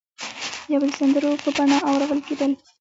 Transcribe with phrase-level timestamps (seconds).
[0.71, 2.51] یا به د سندرو په بڼه اورول کېدل.